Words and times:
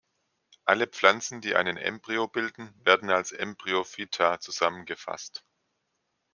Alle 0.65 0.87
Pflanzen, 0.87 1.41
die 1.41 1.53
einen 1.55 1.77
Embryo 1.77 2.27
bilden, 2.27 2.73
werden 2.83 3.11
als 3.11 3.31
Embryophyta 3.33 4.39
zusammengefasst. 4.39 5.45